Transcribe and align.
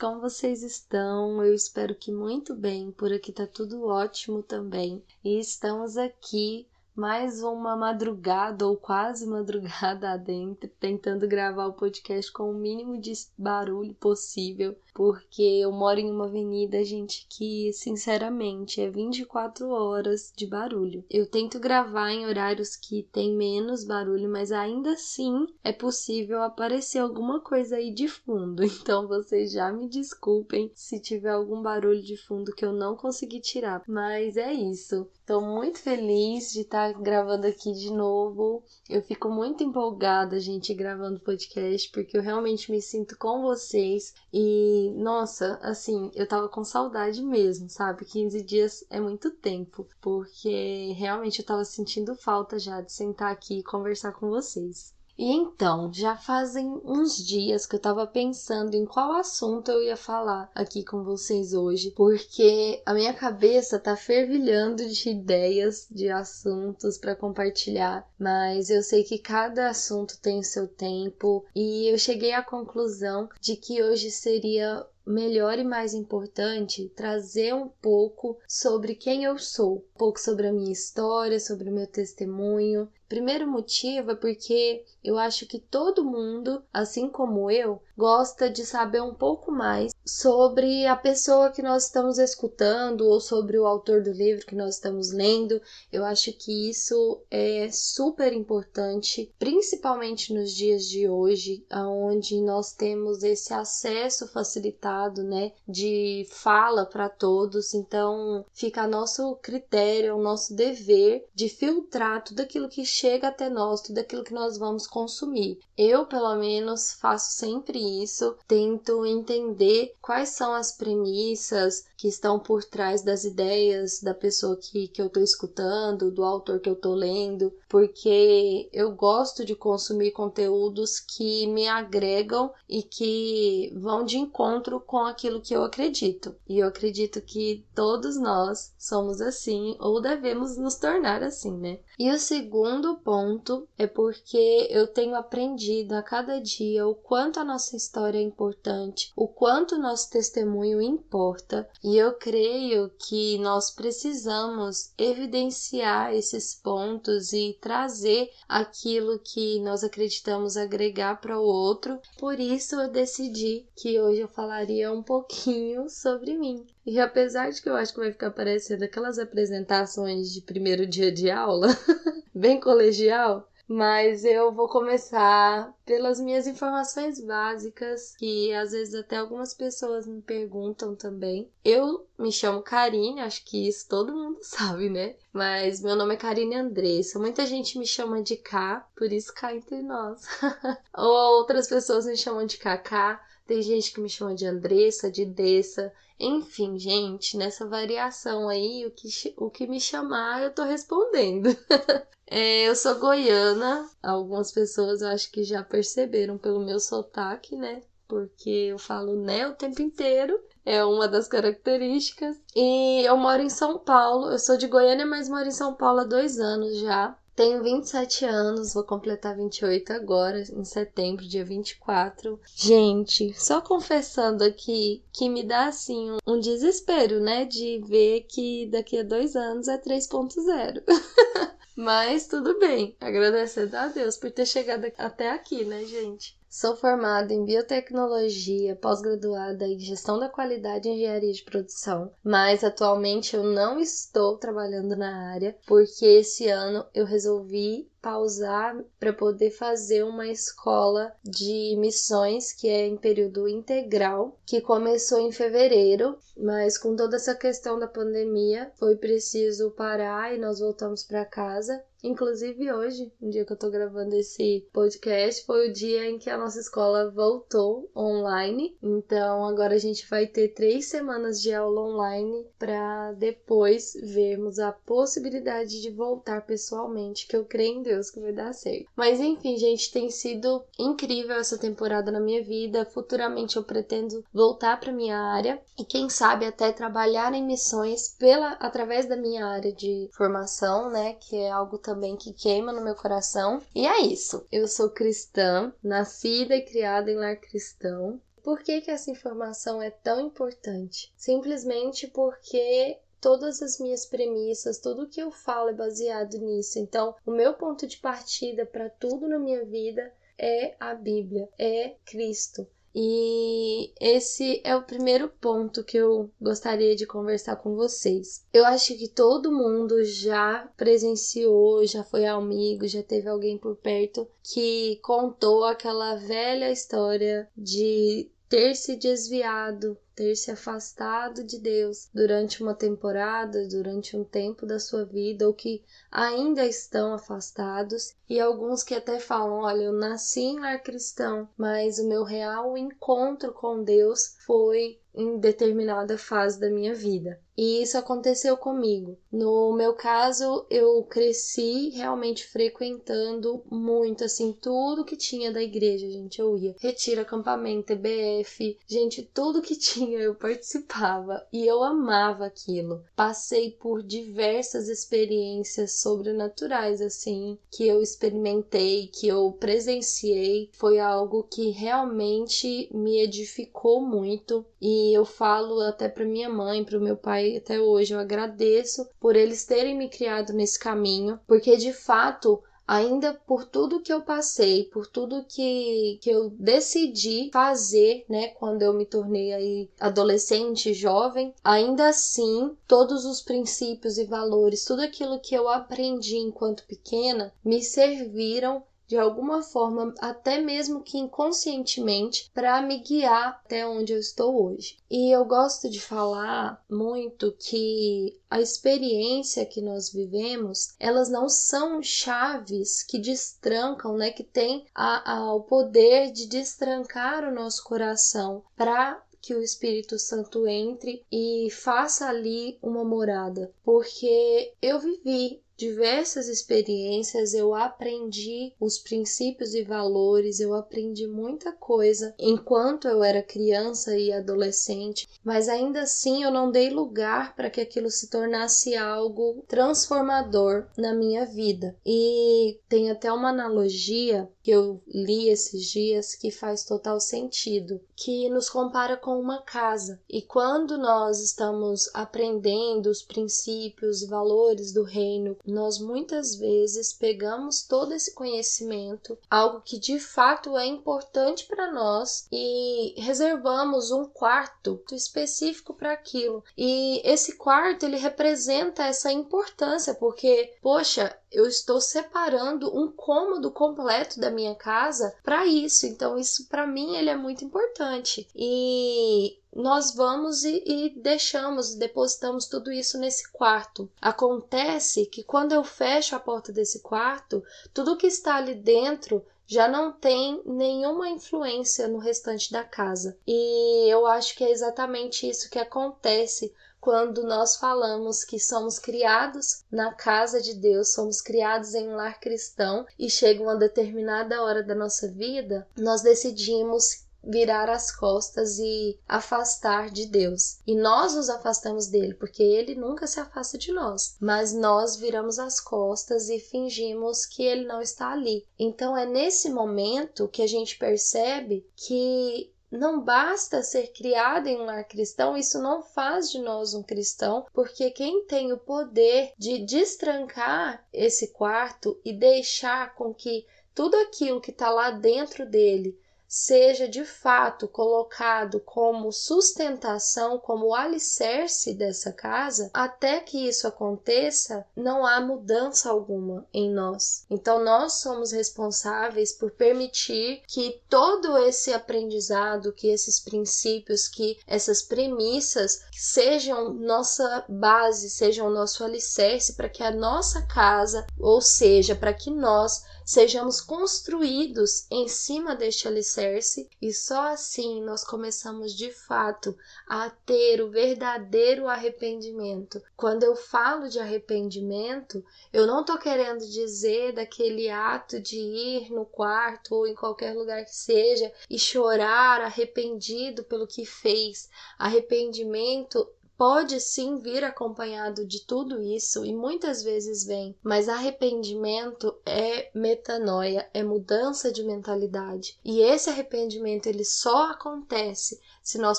como 0.00 0.18
vocês 0.18 0.62
estão? 0.62 1.44
Eu 1.44 1.52
espero 1.52 1.94
que 1.94 2.10
muito 2.10 2.54
bem. 2.54 2.90
Por 2.90 3.12
aqui 3.12 3.30
tá 3.30 3.46
tudo 3.46 3.84
ótimo 3.84 4.42
também. 4.42 5.02
E 5.22 5.38
estamos 5.38 5.98
aqui 5.98 6.66
mais 7.00 7.42
uma 7.42 7.74
madrugada 7.74 8.66
ou 8.66 8.76
quase 8.76 9.26
madrugada 9.26 10.10
adentro, 10.12 10.68
tentando 10.78 11.26
gravar 11.26 11.66
o 11.66 11.72
podcast 11.72 12.30
com 12.30 12.50
o 12.50 12.54
mínimo 12.54 13.00
de 13.00 13.14
barulho 13.38 13.94
possível, 13.94 14.76
porque 14.92 15.40
eu 15.40 15.72
moro 15.72 15.98
em 15.98 16.10
uma 16.10 16.26
avenida, 16.26 16.84
gente, 16.84 17.26
que 17.26 17.72
sinceramente 17.72 18.82
é 18.82 18.90
24 18.90 19.70
horas 19.70 20.30
de 20.36 20.46
barulho. 20.46 21.02
Eu 21.08 21.26
tento 21.26 21.58
gravar 21.58 22.10
em 22.10 22.26
horários 22.26 22.76
que 22.76 23.08
tem 23.10 23.34
menos 23.34 23.82
barulho, 23.82 24.28
mas 24.28 24.52
ainda 24.52 24.92
assim 24.92 25.46
é 25.64 25.72
possível 25.72 26.42
aparecer 26.42 26.98
alguma 26.98 27.40
coisa 27.40 27.76
aí 27.76 27.94
de 27.94 28.08
fundo. 28.08 28.62
Então 28.90 29.06
vocês 29.06 29.52
já 29.52 29.70
me 29.70 29.88
desculpem 29.88 30.70
se 30.74 30.98
tiver 30.98 31.30
algum 31.30 31.62
barulho 31.62 32.02
de 32.02 32.16
fundo 32.16 32.52
que 32.52 32.64
eu 32.64 32.72
não 32.72 32.96
consegui 32.96 33.40
tirar, 33.40 33.82
mas 33.86 34.36
é 34.36 34.52
isso. 34.52 35.06
Tô 35.30 35.40
muito 35.40 35.78
feliz 35.78 36.50
de 36.50 36.62
estar 36.62 36.92
gravando 36.92 37.46
aqui 37.46 37.70
de 37.70 37.92
novo. 37.92 38.64
Eu 38.88 39.00
fico 39.00 39.30
muito 39.30 39.62
empolgada, 39.62 40.40
gente, 40.40 40.74
gravando 40.74 41.20
podcast, 41.20 41.88
porque 41.92 42.18
eu 42.18 42.20
realmente 42.20 42.68
me 42.68 42.82
sinto 42.82 43.16
com 43.16 43.40
vocês. 43.40 44.12
E, 44.32 44.90
nossa, 44.96 45.56
assim, 45.62 46.10
eu 46.16 46.26
tava 46.26 46.48
com 46.48 46.64
saudade 46.64 47.22
mesmo, 47.22 47.70
sabe? 47.70 48.04
15 48.06 48.42
dias 48.42 48.84
é 48.90 48.98
muito 48.98 49.30
tempo, 49.30 49.86
porque 50.00 50.94
realmente 50.96 51.38
eu 51.38 51.46
tava 51.46 51.64
sentindo 51.64 52.16
falta 52.16 52.58
já 52.58 52.80
de 52.80 52.92
sentar 52.92 53.30
aqui 53.30 53.60
e 53.60 53.62
conversar 53.62 54.10
com 54.10 54.30
vocês. 54.30 54.92
E 55.18 55.32
então, 55.32 55.92
já 55.92 56.16
fazem 56.16 56.80
uns 56.84 57.16
dias 57.16 57.66
que 57.66 57.76
eu 57.76 57.80
tava 57.80 58.06
pensando 58.06 58.74
em 58.74 58.86
qual 58.86 59.12
assunto 59.12 59.70
eu 59.70 59.82
ia 59.82 59.96
falar 59.96 60.50
aqui 60.54 60.84
com 60.84 61.04
vocês 61.04 61.52
hoje, 61.52 61.90
porque 61.90 62.82
a 62.86 62.94
minha 62.94 63.12
cabeça 63.12 63.78
tá 63.78 63.96
fervilhando 63.96 64.88
de 64.88 65.10
ideias, 65.10 65.86
de 65.90 66.08
assuntos 66.08 66.96
para 66.96 67.14
compartilhar, 67.14 68.08
mas 68.18 68.70
eu 68.70 68.82
sei 68.82 69.04
que 69.04 69.18
cada 69.18 69.68
assunto 69.68 70.18
tem 70.20 70.38
o 70.38 70.44
seu 70.44 70.66
tempo 70.66 71.44
e 71.54 71.92
eu 71.92 71.98
cheguei 71.98 72.32
à 72.32 72.42
conclusão 72.42 73.28
de 73.40 73.56
que 73.56 73.82
hoje 73.82 74.10
seria 74.10 74.86
melhor 75.10 75.58
e 75.58 75.64
mais 75.64 75.92
importante 75.92 76.90
trazer 76.94 77.54
um 77.54 77.68
pouco 77.68 78.38
sobre 78.46 78.94
quem 78.94 79.24
eu 79.24 79.38
sou, 79.38 79.76
um 79.76 79.98
pouco 79.98 80.20
sobre 80.20 80.46
a 80.46 80.52
minha 80.52 80.72
história, 80.72 81.38
sobre 81.40 81.68
o 81.68 81.72
meu 81.72 81.86
testemunho. 81.86 82.88
Primeiro 83.08 83.46
motivo 83.46 84.12
é 84.12 84.14
porque 84.14 84.84
eu 85.02 85.18
acho 85.18 85.46
que 85.46 85.58
todo 85.58 86.04
mundo, 86.04 86.62
assim 86.72 87.08
como 87.08 87.50
eu, 87.50 87.82
gosta 87.96 88.48
de 88.48 88.64
saber 88.64 89.02
um 89.02 89.14
pouco 89.14 89.50
mais 89.50 89.92
sobre 90.10 90.86
a 90.86 90.96
pessoa 90.96 91.50
que 91.50 91.62
nós 91.62 91.84
estamos 91.84 92.18
escutando 92.18 93.06
ou 93.06 93.20
sobre 93.20 93.58
o 93.58 93.66
autor 93.66 94.02
do 94.02 94.10
livro 94.10 94.44
que 94.44 94.54
nós 94.54 94.74
estamos 94.74 95.12
lendo. 95.12 95.60
Eu 95.92 96.04
acho 96.04 96.32
que 96.32 96.68
isso 96.68 97.22
é 97.30 97.68
super 97.70 98.32
importante, 98.32 99.32
principalmente 99.38 100.34
nos 100.34 100.52
dias 100.52 100.84
de 100.84 101.08
hoje, 101.08 101.64
onde 101.72 102.40
nós 102.40 102.72
temos 102.72 103.22
esse 103.22 103.54
acesso 103.54 104.26
facilitado, 104.28 105.22
né, 105.22 105.52
de 105.66 106.26
fala 106.30 106.84
para 106.84 107.08
todos. 107.08 107.72
Então, 107.74 108.44
fica 108.52 108.82
a 108.82 108.88
nosso 108.88 109.36
critério, 109.36 110.16
o 110.16 110.22
nosso 110.22 110.54
dever 110.54 111.28
de 111.34 111.48
filtrar 111.48 112.24
tudo 112.24 112.40
aquilo 112.40 112.68
que 112.68 112.84
chega 112.84 113.28
até 113.28 113.48
nós, 113.48 113.80
tudo 113.80 113.98
aquilo 113.98 114.24
que 114.24 114.34
nós 114.34 114.58
vamos 114.58 114.86
consumir. 114.86 115.58
Eu, 115.76 116.06
pelo 116.06 116.34
menos, 116.36 116.92
faço 116.92 117.32
sempre 117.32 118.02
isso, 118.02 118.36
tento 118.46 119.06
entender 119.06 119.94
quais 120.00 120.30
são 120.30 120.54
as 120.54 120.72
premissas 120.72 121.84
que 122.00 122.08
estão 122.08 122.38
por 122.38 122.64
trás 122.64 123.02
das 123.02 123.24
ideias 123.24 124.00
da 124.00 124.14
pessoa 124.14 124.56
que, 124.56 124.88
que 124.88 125.02
eu 125.02 125.08
estou 125.08 125.22
escutando, 125.22 126.10
do 126.10 126.24
autor 126.24 126.58
que 126.58 126.70
eu 126.70 126.72
estou 126.72 126.94
lendo, 126.94 127.52
porque 127.68 128.70
eu 128.72 128.92
gosto 128.92 129.44
de 129.44 129.54
consumir 129.54 130.10
conteúdos 130.12 130.98
que 130.98 131.46
me 131.48 131.68
agregam 131.68 132.50
e 132.66 132.82
que 132.82 133.70
vão 133.76 134.02
de 134.02 134.16
encontro 134.16 134.80
com 134.80 135.04
aquilo 135.04 135.42
que 135.42 135.54
eu 135.54 135.62
acredito. 135.62 136.34
E 136.48 136.60
eu 136.60 136.68
acredito 136.68 137.20
que 137.20 137.66
todos 137.74 138.16
nós 138.16 138.72
somos 138.78 139.20
assim 139.20 139.76
ou 139.78 140.00
devemos 140.00 140.56
nos 140.56 140.76
tornar 140.76 141.22
assim, 141.22 141.52
né? 141.52 141.80
E 141.98 142.10
o 142.10 142.18
segundo 142.18 142.96
ponto 142.96 143.68
é 143.76 143.86
porque 143.86 144.68
eu 144.70 144.86
tenho 144.86 145.14
aprendido 145.14 145.92
a 145.92 146.02
cada 146.02 146.40
dia 146.40 146.86
o 146.86 146.94
quanto 146.94 147.38
a 147.38 147.44
nossa 147.44 147.76
história 147.76 148.16
é 148.16 148.22
importante, 148.22 149.12
o 149.14 149.28
quanto 149.28 149.74
o 149.74 149.78
nosso 149.78 150.08
testemunho 150.08 150.80
importa, 150.80 151.68
e 151.90 151.98
eu 151.98 152.12
creio 152.12 152.88
que 152.96 153.36
nós 153.38 153.72
precisamos 153.72 154.92
evidenciar 154.96 156.14
esses 156.14 156.54
pontos 156.54 157.32
e 157.32 157.58
trazer 157.60 158.30
aquilo 158.48 159.18
que 159.18 159.58
nós 159.58 159.82
acreditamos 159.82 160.56
agregar 160.56 161.20
para 161.20 161.36
o 161.36 161.42
outro. 161.42 161.98
Por 162.16 162.38
isso 162.38 162.76
eu 162.76 162.88
decidi 162.88 163.66
que 163.74 164.00
hoje 164.00 164.20
eu 164.20 164.28
falaria 164.28 164.92
um 164.92 165.02
pouquinho 165.02 165.88
sobre 165.90 166.38
mim. 166.38 166.64
E 166.86 167.00
apesar 167.00 167.50
de 167.50 167.60
que 167.60 167.68
eu 167.68 167.74
acho 167.74 167.92
que 167.92 167.98
vai 167.98 168.12
ficar 168.12 168.30
parecendo 168.30 168.84
aquelas 168.84 169.18
apresentações 169.18 170.32
de 170.32 170.42
primeiro 170.42 170.86
dia 170.86 171.10
de 171.10 171.28
aula, 171.28 171.76
bem 172.32 172.60
colegial, 172.60 173.49
mas 173.72 174.24
eu 174.24 174.50
vou 174.52 174.66
começar 174.66 175.72
pelas 175.86 176.18
minhas 176.18 176.48
informações 176.48 177.24
básicas, 177.24 178.16
que 178.16 178.52
às 178.52 178.72
vezes 178.72 178.96
até 178.96 179.18
algumas 179.18 179.54
pessoas 179.54 180.08
me 180.08 180.20
perguntam 180.20 180.96
também. 180.96 181.48
Eu 181.64 182.04
me 182.18 182.32
chamo 182.32 182.62
Karine, 182.62 183.20
acho 183.20 183.44
que 183.44 183.68
isso 183.68 183.88
todo 183.88 184.12
mundo 184.12 184.38
sabe, 184.42 184.90
né? 184.90 185.14
Mas 185.32 185.80
meu 185.80 185.94
nome 185.94 186.14
é 186.14 186.16
Karine 186.16 186.56
Andressa. 186.56 187.20
Muita 187.20 187.46
gente 187.46 187.78
me 187.78 187.86
chama 187.86 188.20
de 188.20 188.36
K, 188.36 188.84
por 188.96 189.12
isso 189.12 189.32
cá 189.32 189.54
entre 189.54 189.80
nós. 189.82 190.20
Ou 190.92 191.38
outras 191.38 191.68
pessoas 191.68 192.06
me 192.06 192.16
chamam 192.16 192.44
de 192.44 192.58
Kaká. 192.58 193.24
Tem 193.46 193.62
gente 193.62 193.92
que 193.92 194.00
me 194.00 194.08
chama 194.08 194.34
de 194.34 194.46
Andressa, 194.46 195.08
de 195.08 195.24
Dessa. 195.24 195.92
Enfim, 196.18 196.76
gente, 196.76 197.36
nessa 197.36 197.68
variação 197.68 198.48
aí, 198.48 198.84
o 198.84 198.90
que, 198.90 199.08
o 199.36 199.48
que 199.48 199.68
me 199.68 199.80
chamar, 199.80 200.42
eu 200.42 200.52
tô 200.52 200.64
respondendo. 200.64 201.48
É, 202.30 202.68
eu 202.68 202.76
sou 202.76 202.94
goiana, 202.94 203.90
algumas 204.00 204.52
pessoas 204.52 205.02
eu 205.02 205.08
acho 205.08 205.32
que 205.32 205.42
já 205.42 205.64
perceberam 205.64 206.38
pelo 206.38 206.64
meu 206.64 206.78
sotaque, 206.78 207.56
né? 207.56 207.82
Porque 208.06 208.68
eu 208.70 208.78
falo 208.78 209.16
né 209.16 209.48
o 209.48 209.54
tempo 209.54 209.82
inteiro, 209.82 210.40
é 210.64 210.84
uma 210.84 211.08
das 211.08 211.26
características. 211.26 212.36
E 212.54 213.02
eu 213.04 213.16
moro 213.16 213.42
em 213.42 213.50
São 213.50 213.78
Paulo, 213.78 214.30
eu 214.30 214.38
sou 214.38 214.56
de 214.56 214.68
Goiânia, 214.68 215.04
mas 215.04 215.28
moro 215.28 215.48
em 215.48 215.52
São 215.52 215.74
Paulo 215.74 216.00
há 216.00 216.04
dois 216.04 216.38
anos 216.38 216.78
já. 216.78 217.16
Tenho 217.34 217.62
27 217.62 218.26
anos, 218.26 218.74
vou 218.74 218.84
completar 218.84 219.34
28 219.34 219.92
agora, 219.92 220.40
em 220.40 220.64
setembro, 220.64 221.26
dia 221.26 221.44
24. 221.44 222.38
Gente, 222.54 223.32
só 223.34 223.60
confessando 223.60 224.44
aqui 224.44 225.02
que 225.12 225.28
me 225.28 225.42
dá 225.42 225.66
assim 225.66 226.16
um, 226.26 226.38
desespero, 226.38 227.18
né? 227.18 227.46
De 227.46 227.80
ver 227.86 228.26
que 228.28 228.66
daqui 228.66 228.98
a 228.98 229.02
dois 229.02 229.34
anos 229.34 229.68
é 229.68 229.78
3.0. 229.78 230.84
Mas 231.82 232.26
tudo 232.26 232.58
bem, 232.58 232.94
agradecendo 233.00 233.74
a 233.74 233.86
Deus 233.86 234.18
por 234.18 234.30
ter 234.30 234.44
chegado 234.44 234.92
até 234.98 235.30
aqui, 235.30 235.64
né, 235.64 235.82
gente? 235.86 236.38
Sou 236.46 236.76
formada 236.76 237.32
em 237.32 237.42
biotecnologia, 237.42 238.76
pós-graduada 238.76 239.66
em 239.66 239.78
gestão 239.78 240.18
da 240.18 240.28
qualidade 240.28 240.86
e 240.86 240.92
engenharia 240.92 241.32
de 241.32 241.42
produção, 241.42 242.12
mas 242.22 242.62
atualmente 242.62 243.34
eu 243.34 243.42
não 243.42 243.80
estou 243.80 244.36
trabalhando 244.36 244.94
na 244.94 245.32
área 245.32 245.56
porque 245.66 246.04
esse 246.04 246.48
ano 246.48 246.84
eu 246.92 247.06
resolvi 247.06 247.89
pausar 248.00 248.82
para 248.98 249.12
poder 249.12 249.50
fazer 249.50 250.04
uma 250.04 250.26
escola 250.26 251.12
de 251.22 251.76
missões 251.78 252.52
que 252.52 252.68
é 252.68 252.86
em 252.86 252.96
período 252.96 253.48
integral, 253.48 254.38
que 254.46 254.60
começou 254.60 255.20
em 255.20 255.32
fevereiro, 255.32 256.18
mas 256.36 256.78
com 256.78 256.96
toda 256.96 257.16
essa 257.16 257.34
questão 257.34 257.78
da 257.78 257.86
pandemia 257.86 258.72
foi 258.76 258.96
preciso 258.96 259.70
parar 259.72 260.34
e 260.34 260.38
nós 260.38 260.60
voltamos 260.60 261.02
para 261.02 261.24
casa 261.24 261.82
Inclusive 262.02 262.72
hoje, 262.72 263.12
no 263.20 263.30
dia 263.30 263.44
que 263.44 263.52
eu 263.52 263.58
tô 263.58 263.70
gravando 263.70 264.16
esse 264.16 264.66
podcast, 264.72 265.44
foi 265.44 265.68
o 265.68 265.72
dia 265.72 266.08
em 266.08 266.18
que 266.18 266.30
a 266.30 266.38
nossa 266.38 266.58
escola 266.58 267.10
voltou 267.10 267.90
online. 267.94 268.76
Então 268.82 269.44
agora 269.44 269.74
a 269.74 269.78
gente 269.78 270.08
vai 270.08 270.26
ter 270.26 270.48
três 270.48 270.86
semanas 270.86 271.42
de 271.42 271.52
aula 271.52 271.82
online 271.82 272.46
para 272.58 273.12
depois 273.12 273.92
vermos 274.02 274.58
a 274.58 274.72
possibilidade 274.72 275.82
de 275.82 275.90
voltar 275.90 276.46
pessoalmente, 276.46 277.26
que 277.26 277.36
eu 277.36 277.44
creio 277.44 277.80
em 277.80 277.82
Deus 277.90 278.10
que 278.10 278.20
vai 278.20 278.32
dar 278.32 278.52
certo. 278.52 278.88
Mas 278.94 279.20
enfim, 279.20 279.56
gente, 279.56 279.90
tem 279.90 280.08
sido 280.10 280.64
incrível 280.78 281.36
essa 281.36 281.58
temporada 281.58 282.10
na 282.10 282.20
minha 282.20 282.42
vida. 282.42 282.84
Futuramente 282.84 283.56
eu 283.56 283.64
pretendo 283.64 284.24
voltar 284.32 284.78
para 284.78 284.92
minha 284.92 285.18
área 285.18 285.60
e 285.78 285.84
quem 285.84 286.08
sabe 286.08 286.46
até 286.46 286.72
trabalhar 286.72 287.34
em 287.34 287.44
missões 287.44 288.14
pela 288.18 288.52
através 288.52 289.06
da 289.06 289.16
minha 289.16 289.44
área 289.44 289.72
de 289.72 290.08
formação, 290.12 290.90
né, 290.90 291.14
que 291.14 291.36
é 291.36 291.50
algo 291.50 291.78
também 291.78 292.16
que 292.16 292.32
queima 292.32 292.72
no 292.72 292.82
meu 292.84 292.94
coração. 292.94 293.60
E 293.74 293.86
é 293.86 294.00
isso. 294.02 294.46
Eu 294.52 294.68
sou 294.68 294.90
cristã, 294.90 295.72
nascida 295.82 296.54
e 296.54 296.64
criada 296.64 297.10
em 297.10 297.16
lar 297.16 297.36
cristão. 297.36 298.20
Por 298.42 298.62
que, 298.62 298.80
que 298.80 298.90
essa 298.90 299.10
informação 299.10 299.82
é 299.82 299.90
tão 299.90 300.20
importante? 300.20 301.12
Simplesmente 301.16 302.06
porque 302.06 302.98
todas 303.20 303.62
as 303.62 303.78
minhas 303.78 304.06
premissas, 304.06 304.78
tudo 304.78 305.08
que 305.08 305.20
eu 305.20 305.30
falo 305.30 305.70
é 305.70 305.74
baseado 305.74 306.38
nisso. 306.38 306.78
Então, 306.78 307.14
o 307.24 307.30
meu 307.30 307.54
ponto 307.54 307.86
de 307.86 307.98
partida 307.98 308.64
para 308.64 308.88
tudo 308.88 309.28
na 309.28 309.38
minha 309.38 309.64
vida 309.64 310.12
é 310.38 310.74
a 310.80 310.94
Bíblia, 310.94 311.48
é 311.58 311.96
Cristo. 312.04 312.66
E 312.94 313.92
esse 314.00 314.60
é 314.64 314.74
o 314.74 314.82
primeiro 314.82 315.28
ponto 315.28 315.84
que 315.84 315.96
eu 315.96 316.28
gostaria 316.40 316.96
de 316.96 317.06
conversar 317.06 317.56
com 317.56 317.76
vocês. 317.76 318.44
Eu 318.52 318.64
acho 318.64 318.96
que 318.96 319.06
todo 319.06 319.52
mundo 319.52 320.02
já 320.04 320.68
presenciou, 320.76 321.86
já 321.86 322.02
foi 322.02 322.26
amigo, 322.26 322.88
já 322.88 323.02
teve 323.02 323.28
alguém 323.28 323.56
por 323.56 323.76
perto 323.76 324.26
que 324.42 324.98
contou 325.02 325.64
aquela 325.64 326.16
velha 326.16 326.70
história 326.70 327.48
de 327.56 328.28
ter 328.48 328.74
se 328.74 328.96
desviado 328.96 329.96
ter 330.20 330.36
se 330.36 330.50
afastado 330.50 331.42
de 331.42 331.58
Deus 331.58 332.10
durante 332.12 332.62
uma 332.62 332.74
temporada, 332.74 333.66
durante 333.66 334.14
um 334.18 334.22
tempo 334.22 334.66
da 334.66 334.78
sua 334.78 335.02
vida, 335.02 335.46
ou 335.46 335.54
que 335.54 335.82
ainda 336.12 336.66
estão 336.66 337.14
afastados, 337.14 338.14
e 338.28 338.38
alguns 338.38 338.82
que 338.82 338.94
até 338.94 339.18
falam: 339.18 339.60
Olha, 339.60 339.84
eu 339.84 339.94
nasci 339.94 340.40
em 340.40 340.60
lar 340.60 340.82
cristão, 340.82 341.48
mas 341.56 341.98
o 341.98 342.06
meu 342.06 342.22
real 342.22 342.76
encontro 342.76 343.50
com 343.50 343.82
Deus 343.82 344.36
foi 344.44 345.00
em 345.14 345.38
determinada 345.38 346.18
fase 346.18 346.60
da 346.60 346.68
minha 346.68 346.94
vida. 346.94 347.40
E 347.60 347.82
isso 347.82 347.98
aconteceu 347.98 348.56
comigo. 348.56 349.18
No 349.30 349.74
meu 349.74 349.92
caso, 349.92 350.64
eu 350.70 351.02
cresci 351.02 351.90
realmente 351.90 352.46
frequentando 352.46 353.62
muito, 353.70 354.24
assim, 354.24 354.50
tudo 354.50 355.04
que 355.04 355.14
tinha 355.14 355.52
da 355.52 355.62
igreja, 355.62 356.10
gente. 356.10 356.40
Eu 356.40 356.56
ia. 356.56 356.74
Retira, 356.80 357.20
acampamento, 357.20 357.92
EBF, 357.92 358.78
gente, 358.86 359.22
tudo 359.22 359.60
que 359.60 359.76
tinha 359.78 360.20
eu 360.20 360.34
participava 360.34 361.46
e 361.52 361.66
eu 361.66 361.82
amava 361.82 362.46
aquilo. 362.46 363.04
Passei 363.14 363.72
por 363.72 364.02
diversas 364.02 364.88
experiências 364.88 366.00
sobrenaturais, 366.00 367.02
assim, 367.02 367.58
que 367.70 367.86
eu 367.86 368.00
experimentei, 368.00 369.08
que 369.08 369.28
eu 369.28 369.52
presenciei. 369.52 370.70
Foi 370.72 370.98
algo 370.98 371.42
que 371.42 371.68
realmente 371.68 372.88
me 372.90 373.20
edificou 373.20 374.00
muito 374.00 374.64
e 374.80 375.14
eu 375.14 375.26
falo 375.26 375.78
até 375.82 376.08
para 376.08 376.24
minha 376.24 376.48
mãe, 376.48 376.82
para 376.82 376.96
o 376.96 377.02
meu 377.02 377.18
pai 377.18 377.49
até 377.56 377.80
hoje, 377.80 378.14
eu 378.14 378.18
agradeço 378.18 379.08
por 379.18 379.36
eles 379.36 379.64
terem 379.64 379.96
me 379.96 380.08
criado 380.08 380.52
nesse 380.52 380.78
caminho, 380.78 381.38
porque 381.46 381.76
de 381.76 381.92
fato 381.92 382.62
ainda 382.90 383.34
por 383.46 383.64
tudo 383.64 384.00
que 384.00 384.12
eu 384.12 384.20
passei, 384.20 384.82
por 384.86 385.06
tudo 385.06 385.44
que, 385.48 386.18
que 386.20 386.28
eu 386.28 386.50
decidi 386.50 387.48
fazer, 387.52 388.24
né, 388.28 388.48
quando 388.48 388.82
eu 388.82 388.92
me 388.92 389.06
tornei 389.06 389.52
aí 389.52 389.88
adolescente, 390.00 390.92
jovem, 390.92 391.54
ainda 391.62 392.08
assim, 392.08 392.76
todos 392.88 393.24
os 393.24 393.40
princípios 393.40 394.18
e 394.18 394.24
valores, 394.24 394.84
tudo 394.84 395.02
aquilo 395.02 395.38
que 395.38 395.54
eu 395.54 395.68
aprendi 395.68 396.36
enquanto 396.36 396.84
pequena, 396.84 397.54
me 397.64 397.80
serviram 397.80 398.82
de 399.10 399.18
alguma 399.18 399.60
forma, 399.60 400.14
até 400.20 400.60
mesmo 400.60 401.02
que 401.02 401.18
inconscientemente, 401.18 402.48
para 402.54 402.80
me 402.80 402.98
guiar 402.98 403.60
até 403.64 403.84
onde 403.84 404.12
eu 404.12 404.20
estou 404.20 404.66
hoje. 404.66 404.98
E 405.10 405.34
eu 405.34 405.44
gosto 405.44 405.90
de 405.90 406.00
falar 406.00 406.80
muito 406.88 407.52
que 407.58 408.38
a 408.48 408.60
experiência 408.60 409.66
que 409.66 409.82
nós 409.82 410.12
vivemos, 410.12 410.94
elas 410.96 411.28
não 411.28 411.48
são 411.48 412.00
chaves 412.00 413.02
que 413.02 413.18
destrancam, 413.18 414.16
né, 414.16 414.30
que 414.30 414.44
tem 414.44 414.86
a, 414.94 415.38
a, 415.38 415.54
o 415.54 415.62
poder 415.62 416.30
de 416.30 416.46
destrancar 416.46 417.42
o 417.42 417.52
nosso 417.52 417.82
coração 417.82 418.62
para 418.76 419.20
que 419.40 419.54
o 419.54 419.62
Espírito 419.62 420.20
Santo 420.20 420.68
entre 420.68 421.24
e 421.32 421.68
faça 421.72 422.28
ali 422.28 422.78
uma 422.80 423.04
morada, 423.04 423.72
porque 423.82 424.72
eu 424.80 425.00
vivi 425.00 425.60
diversas 425.80 426.46
experiências, 426.46 427.54
eu 427.54 427.74
aprendi 427.74 428.74
os 428.78 428.98
princípios 428.98 429.74
e 429.74 429.82
valores, 429.82 430.60
eu 430.60 430.74
aprendi 430.74 431.26
muita 431.26 431.72
coisa 431.72 432.34
enquanto 432.38 433.08
eu 433.08 433.24
era 433.24 433.42
criança 433.42 434.14
e 434.14 434.30
adolescente, 434.30 435.26
mas 435.42 435.70
ainda 435.70 436.02
assim 436.02 436.42
eu 436.44 436.50
não 436.50 436.70
dei 436.70 436.90
lugar 436.90 437.56
para 437.56 437.70
que 437.70 437.80
aquilo 437.80 438.10
se 438.10 438.28
tornasse 438.28 438.94
algo 438.94 439.64
transformador 439.66 440.86
na 440.98 441.14
minha 441.14 441.46
vida. 441.46 441.96
E 442.04 442.78
tem 442.86 443.10
até 443.10 443.32
uma 443.32 443.48
analogia 443.48 444.50
que 444.62 444.70
eu 444.70 445.00
li 445.08 445.48
esses 445.48 445.86
dias 445.86 446.34
que 446.34 446.50
faz 446.50 446.84
total 446.84 447.18
sentido, 447.18 447.98
que 448.20 448.50
nos 448.50 448.68
compara 448.68 449.16
com 449.16 449.40
uma 449.40 449.62
casa. 449.62 450.20
E 450.28 450.42
quando 450.42 450.98
nós 450.98 451.40
estamos 451.40 452.10
aprendendo 452.12 453.06
os 453.08 453.22
princípios 453.22 454.20
e 454.20 454.26
valores 454.26 454.92
do 454.92 455.02
reino, 455.02 455.56
nós 455.66 455.98
muitas 455.98 456.54
vezes 456.54 457.14
pegamos 457.14 457.82
todo 457.82 458.12
esse 458.12 458.34
conhecimento, 458.34 459.38
algo 459.50 459.80
que 459.80 459.98
de 459.98 460.20
fato 460.20 460.76
é 460.76 460.86
importante 460.86 461.64
para 461.66 461.90
nós, 461.90 462.46
e 462.52 463.14
reservamos 463.16 464.10
um 464.10 464.26
quarto 464.26 465.02
específico 465.12 465.94
para 465.94 466.12
aquilo. 466.12 466.62
E 466.76 467.22
esse 467.24 467.56
quarto 467.56 468.04
ele 468.04 468.18
representa 468.18 469.04
essa 469.04 469.32
importância, 469.32 470.14
porque, 470.14 470.74
poxa, 470.82 471.34
eu 471.50 471.66
estou 471.66 472.00
separando 472.00 472.96
um 472.96 473.10
cômodo 473.10 473.70
completo 473.70 474.38
da 474.38 474.50
minha 474.50 474.74
casa 474.74 475.34
para 475.42 475.66
isso. 475.66 476.06
Então, 476.06 476.38
isso 476.38 476.68
para 476.68 476.86
mim 476.86 477.16
ele 477.16 477.30
é 477.30 477.36
muito 477.36 477.64
importante. 477.64 478.48
E 478.54 479.58
nós 479.74 480.14
vamos 480.14 480.64
e, 480.64 480.82
e, 480.86 481.10
deixamos, 481.20 481.94
depositamos 481.94 482.66
tudo 482.66 482.92
isso 482.92 483.18
nesse 483.18 483.50
quarto. 483.50 484.10
Acontece 484.20 485.26
que 485.26 485.42
quando 485.42 485.72
eu 485.72 485.84
fecho 485.84 486.34
a 486.34 486.40
porta 486.40 486.72
desse 486.72 487.00
quarto, 487.00 487.62
tudo 487.92 488.16
que 488.16 488.26
está 488.26 488.56
ali 488.56 488.74
dentro 488.74 489.44
já 489.66 489.86
não 489.86 490.10
tem 490.10 490.60
nenhuma 490.66 491.28
influência 491.28 492.08
no 492.08 492.18
restante 492.18 492.72
da 492.72 492.82
casa. 492.82 493.38
E 493.46 494.12
eu 494.12 494.26
acho 494.26 494.56
que 494.56 494.64
é 494.64 494.70
exatamente 494.70 495.48
isso 495.48 495.70
que 495.70 495.78
acontece 495.78 496.74
quando 497.00 497.42
nós 497.42 497.76
falamos 497.76 498.44
que 498.44 498.58
somos 498.58 498.98
criados 498.98 499.82
na 499.90 500.12
casa 500.12 500.60
de 500.60 500.74
Deus, 500.74 501.12
somos 501.12 501.40
criados 501.40 501.94
em 501.94 502.08
um 502.08 502.16
lar 502.16 502.38
cristão 502.38 503.06
e 503.18 503.30
chega 503.30 503.62
uma 503.62 503.76
determinada 503.76 504.62
hora 504.62 504.82
da 504.82 504.94
nossa 504.94 505.28
vida, 505.28 505.88
nós 505.96 506.22
decidimos 506.22 507.24
virar 507.42 507.88
as 507.88 508.14
costas 508.14 508.78
e 508.78 509.18
afastar 509.26 510.10
de 510.10 510.26
Deus. 510.26 510.78
E 510.86 510.94
nós 510.94 511.34
nos 511.34 511.48
afastamos 511.48 512.06
dele, 512.06 512.34
porque 512.34 512.62
ele 512.62 512.94
nunca 512.94 513.26
se 513.26 513.40
afasta 513.40 513.78
de 513.78 513.92
nós, 513.92 514.36
mas 514.38 514.72
nós 514.72 515.16
viramos 515.16 515.58
as 515.58 515.80
costas 515.80 516.48
e 516.48 516.58
fingimos 516.58 517.46
que 517.46 517.62
ele 517.62 517.86
não 517.86 518.00
está 518.00 518.32
ali. 518.32 518.66
Então 518.78 519.16
é 519.16 519.24
nesse 519.24 519.70
momento 519.70 520.48
que 520.48 520.62
a 520.62 520.66
gente 520.66 520.98
percebe 520.98 521.86
que 521.96 522.70
não 522.90 523.20
basta 523.20 523.82
ser 523.82 524.08
criado 524.08 524.66
em 524.66 524.80
um 524.80 524.84
lar 524.84 525.04
cristão, 525.04 525.56
isso 525.56 525.80
não 525.80 526.02
faz 526.02 526.50
de 526.50 526.58
nós 526.58 526.92
um 526.92 527.02
cristão, 527.02 527.66
porque 527.72 528.10
quem 528.10 528.44
tem 528.46 528.72
o 528.72 528.78
poder 528.78 529.52
de 529.56 529.78
destrancar 529.78 531.06
esse 531.12 531.48
quarto 531.48 532.20
e 532.24 532.32
deixar 532.32 533.14
com 533.14 533.32
que 533.32 533.66
tudo 533.94 534.16
aquilo 534.16 534.60
que 534.60 534.70
está 534.70 534.90
lá 534.90 535.10
dentro 535.10 535.64
dele 535.64 536.18
seja 536.50 537.06
de 537.06 537.24
fato 537.24 537.86
colocado 537.86 538.80
como 538.80 539.30
sustentação, 539.30 540.58
como 540.58 540.92
alicerce 540.92 541.94
dessa 541.94 542.32
casa, 542.32 542.90
até 542.92 543.38
que 543.38 543.68
isso 543.68 543.86
aconteça, 543.86 544.84
não 544.96 545.24
há 545.24 545.40
mudança 545.40 546.10
alguma 546.10 546.66
em 546.74 546.90
nós. 546.90 547.44
Então, 547.48 547.84
nós 547.84 548.14
somos 548.14 548.50
responsáveis 548.50 549.52
por 549.52 549.70
permitir 549.70 550.62
que 550.66 551.00
todo 551.08 551.56
esse 551.56 551.92
aprendizado, 551.92 552.92
que 552.92 553.06
esses 553.06 553.38
princípios, 553.38 554.26
que 554.26 554.58
essas 554.66 555.00
premissas 555.02 556.02
sejam 556.12 556.92
nossa 556.92 557.64
base, 557.68 558.28
sejam 558.28 558.68
nosso 558.70 559.04
alicerce 559.04 559.74
para 559.74 559.88
que 559.88 560.02
a 560.02 560.10
nossa 560.10 560.62
casa, 560.62 561.24
ou 561.38 561.60
seja, 561.60 562.16
para 562.16 562.34
que 562.34 562.50
nós 562.50 563.04
sejamos 563.24 563.80
construídos 563.80 565.06
em 565.10 565.28
cima 565.28 565.74
deste 565.74 566.08
alicerce 566.08 566.88
e 567.00 567.12
só 567.12 567.52
assim 567.52 568.02
nós 568.02 568.24
começamos 568.24 568.94
de 568.94 569.10
fato 569.12 569.76
a 570.06 570.30
ter 570.30 570.82
o 570.82 570.90
verdadeiro 570.90 571.86
arrependimento. 571.86 573.02
Quando 573.16 573.42
eu 573.42 573.54
falo 573.54 574.08
de 574.08 574.18
arrependimento, 574.18 575.44
eu 575.72 575.86
não 575.86 576.00
estou 576.00 576.18
querendo 576.18 576.66
dizer 576.66 577.32
daquele 577.32 577.88
ato 577.88 578.40
de 578.40 578.58
ir 578.58 579.10
no 579.10 579.24
quarto 579.24 579.94
ou 579.94 580.06
em 580.06 580.14
qualquer 580.14 580.54
lugar 580.54 580.84
que 580.84 580.94
seja 580.94 581.52
e 581.68 581.78
chorar 581.78 582.60
arrependido 582.60 583.64
pelo 583.64 583.86
que 583.86 584.04
fez. 584.04 584.68
Arrependimento 584.98 586.28
pode 586.60 587.00
sim 587.00 587.38
vir 587.38 587.64
acompanhado 587.64 588.46
de 588.46 588.66
tudo 588.66 589.02
isso 589.02 589.46
e 589.46 589.54
muitas 589.54 590.02
vezes 590.02 590.44
vem, 590.44 590.76
mas 590.82 591.08
arrependimento 591.08 592.36
é 592.44 592.90
metanoia, 592.94 593.88
é 593.94 594.02
mudança 594.02 594.70
de 594.70 594.84
mentalidade. 594.84 595.80
E 595.82 596.02
esse 596.02 596.28
arrependimento 596.28 597.06
ele 597.06 597.24
só 597.24 597.70
acontece 597.70 598.60
se 598.82 598.98
nós 598.98 599.18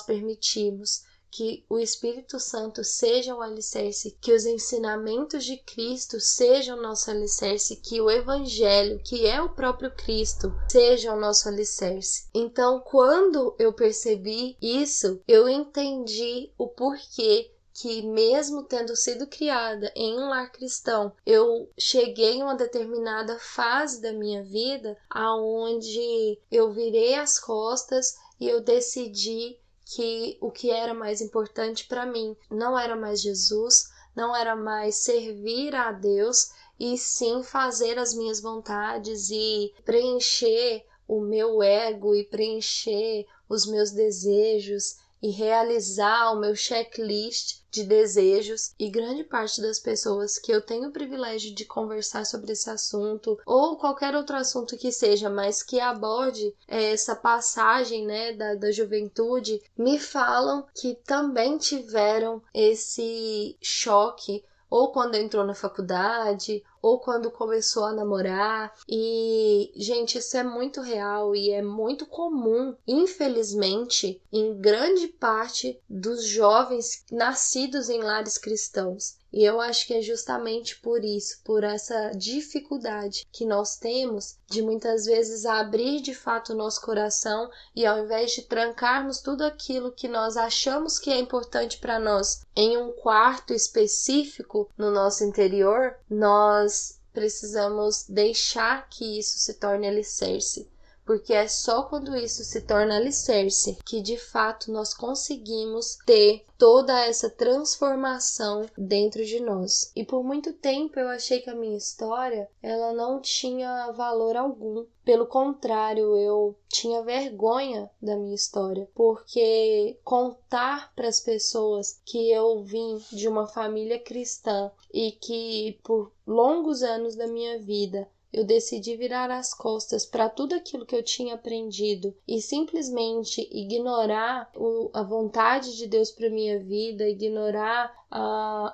permitirmos 0.00 1.02
que 1.32 1.64
o 1.68 1.78
Espírito 1.78 2.38
Santo 2.38 2.84
seja 2.84 3.34
o 3.34 3.40
alicerce, 3.40 4.16
que 4.20 4.34
os 4.34 4.44
ensinamentos 4.44 5.44
de 5.44 5.56
Cristo 5.56 6.20
sejam 6.20 6.78
o 6.78 6.82
nosso 6.82 7.10
alicerce, 7.10 7.76
que 7.76 8.02
o 8.02 8.10
Evangelho, 8.10 9.00
que 9.02 9.26
é 9.26 9.40
o 9.40 9.48
próprio 9.48 9.90
Cristo, 9.90 10.52
seja 10.68 11.14
o 11.14 11.18
nosso 11.18 11.48
alicerce. 11.48 12.28
Então, 12.34 12.80
quando 12.80 13.56
eu 13.58 13.72
percebi 13.72 14.58
isso, 14.60 15.22
eu 15.26 15.48
entendi 15.48 16.52
o 16.58 16.68
porquê 16.68 17.50
que 17.74 18.02
mesmo 18.02 18.64
tendo 18.64 18.94
sido 18.94 19.26
criada 19.26 19.90
em 19.96 20.18
um 20.18 20.28
lar 20.28 20.52
cristão, 20.52 21.12
eu 21.24 21.70
cheguei 21.78 22.34
em 22.34 22.42
uma 22.42 22.54
determinada 22.54 23.38
fase 23.38 24.02
da 24.02 24.12
minha 24.12 24.42
vida 24.42 24.96
aonde 25.08 26.38
eu 26.50 26.70
virei 26.70 27.14
as 27.14 27.38
costas 27.38 28.14
e 28.38 28.46
eu 28.46 28.60
decidi 28.60 29.58
que 29.94 30.38
o 30.40 30.50
que 30.50 30.70
era 30.70 30.94
mais 30.94 31.20
importante 31.20 31.86
para 31.86 32.06
mim 32.06 32.36
não 32.50 32.78
era 32.78 32.96
mais 32.96 33.20
Jesus, 33.20 33.90
não 34.14 34.34
era 34.34 34.56
mais 34.56 34.96
servir 34.96 35.74
a 35.74 35.92
Deus, 35.92 36.50
e 36.78 36.96
sim 36.96 37.42
fazer 37.42 37.98
as 37.98 38.14
minhas 38.14 38.40
vontades 38.40 39.30
e 39.30 39.72
preencher 39.84 40.84
o 41.06 41.20
meu 41.20 41.62
ego 41.62 42.14
e 42.14 42.24
preencher 42.24 43.26
os 43.48 43.66
meus 43.66 43.90
desejos 43.90 44.96
e 45.22 45.30
realizar 45.30 46.32
o 46.32 46.40
meu 46.40 46.56
checklist 46.56 47.62
de 47.70 47.84
desejos. 47.84 48.74
E 48.78 48.90
grande 48.90 49.24
parte 49.24 49.62
das 49.62 49.78
pessoas 49.78 50.38
que 50.38 50.52
eu 50.52 50.60
tenho 50.60 50.88
o 50.88 50.92
privilégio 50.92 51.54
de 51.54 51.64
conversar 51.64 52.26
sobre 52.26 52.52
esse 52.52 52.68
assunto 52.68 53.38
ou 53.46 53.76
qualquer 53.76 54.14
outro 54.14 54.36
assunto 54.36 54.76
que 54.76 54.90
seja, 54.90 55.30
mas 55.30 55.62
que 55.62 55.80
aborde 55.80 56.54
é, 56.66 56.92
essa 56.92 57.14
passagem 57.14 58.04
né, 58.04 58.32
da, 58.32 58.54
da 58.56 58.72
juventude, 58.72 59.62
me 59.78 59.98
falam 59.98 60.66
que 60.74 60.94
também 61.06 61.56
tiveram 61.56 62.42
esse 62.52 63.56
choque 63.62 64.44
ou 64.68 64.90
quando 64.90 65.16
entrou 65.16 65.44
na 65.44 65.54
faculdade, 65.54 66.64
ou 66.82 66.98
quando 66.98 67.30
começou 67.30 67.84
a 67.84 67.92
namorar. 67.92 68.74
E, 68.88 69.72
gente, 69.76 70.18
isso 70.18 70.36
é 70.36 70.42
muito 70.42 70.80
real 70.80 71.34
e 71.34 71.50
é 71.50 71.62
muito 71.62 72.04
comum, 72.04 72.74
infelizmente, 72.86 74.20
em 74.32 74.60
grande 74.60 75.06
parte 75.06 75.80
dos 75.88 76.24
jovens 76.24 77.04
nascidos 77.10 77.88
em 77.88 78.02
lares 78.02 78.36
cristãos. 78.36 79.21
E 79.32 79.42
eu 79.44 79.60
acho 79.60 79.86
que 79.86 79.94
é 79.94 80.02
justamente 80.02 80.78
por 80.80 81.02
isso, 81.04 81.40
por 81.42 81.64
essa 81.64 82.10
dificuldade 82.10 83.26
que 83.32 83.46
nós 83.46 83.76
temos 83.76 84.36
de 84.46 84.60
muitas 84.60 85.06
vezes 85.06 85.46
abrir 85.46 86.02
de 86.02 86.14
fato 86.14 86.52
o 86.52 86.56
nosso 86.56 86.82
coração 86.82 87.50
e 87.74 87.86
ao 87.86 88.04
invés 88.04 88.32
de 88.32 88.42
trancarmos 88.42 89.20
tudo 89.20 89.42
aquilo 89.42 89.90
que 89.90 90.06
nós 90.06 90.36
achamos 90.36 90.98
que 90.98 91.10
é 91.10 91.18
importante 91.18 91.78
para 91.78 91.98
nós 91.98 92.42
em 92.54 92.76
um 92.76 92.92
quarto 92.92 93.54
específico 93.54 94.68
no 94.76 94.90
nosso 94.90 95.24
interior, 95.24 95.96
nós 96.10 97.00
precisamos 97.12 98.04
deixar 98.08 98.88
que 98.88 99.18
isso 99.18 99.38
se 99.38 99.54
torne 99.54 99.88
alicerce 99.88 100.70
porque 101.04 101.32
é 101.32 101.48
só 101.48 101.82
quando 101.84 102.16
isso 102.16 102.44
se 102.44 102.60
torna 102.62 102.96
alicerce 102.96 103.78
que 103.84 104.00
de 104.00 104.16
fato 104.16 104.70
nós 104.70 104.94
conseguimos 104.94 105.98
ter 106.06 106.44
toda 106.56 107.04
essa 107.04 107.28
transformação 107.28 108.66
dentro 108.78 109.24
de 109.24 109.40
nós. 109.40 109.90
E 109.96 110.04
por 110.04 110.22
muito 110.22 110.52
tempo 110.52 110.98
eu 111.00 111.08
achei 111.08 111.40
que 111.40 111.50
a 111.50 111.56
minha 111.56 111.76
história 111.76 112.48
ela 112.62 112.92
não 112.92 113.20
tinha 113.20 113.90
valor 113.92 114.36
algum. 114.36 114.86
Pelo 115.04 115.26
contrário, 115.26 116.16
eu 116.16 116.56
tinha 116.68 117.02
vergonha 117.02 117.90
da 118.00 118.16
minha 118.16 118.36
história, 118.36 118.88
porque 118.94 119.98
contar 120.04 120.94
para 120.94 121.08
as 121.08 121.20
pessoas 121.20 122.00
que 122.04 122.30
eu 122.30 122.62
vim 122.62 123.02
de 123.10 123.26
uma 123.26 123.48
família 123.48 123.98
cristã 123.98 124.70
e 124.94 125.10
que 125.10 125.80
por 125.82 126.12
longos 126.24 126.84
anos 126.84 127.16
da 127.16 127.26
minha 127.26 127.58
vida 127.58 128.08
eu 128.32 128.44
decidi 128.44 128.96
virar 128.96 129.30
as 129.30 129.52
costas 129.52 130.06
para 130.06 130.28
tudo 130.28 130.54
aquilo 130.54 130.86
que 130.86 130.96
eu 130.96 131.02
tinha 131.02 131.34
aprendido 131.34 132.16
e 132.26 132.40
simplesmente 132.40 133.46
ignorar 133.52 134.50
o, 134.56 134.90
a 134.94 135.02
vontade 135.02 135.76
de 135.76 135.86
Deus 135.86 136.10
para 136.10 136.30
minha 136.30 136.58
vida, 136.58 137.08
ignorar 137.08 137.92